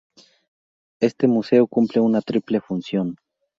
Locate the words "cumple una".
1.67-2.21